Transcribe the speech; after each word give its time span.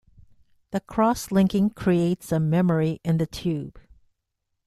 The 0.71 0.79
cross-linking 0.79 1.69
creates 1.69 2.31
a 2.31 2.39
memory 2.39 2.99
in 3.03 3.17
the 3.19 3.27
tube. 3.27 3.79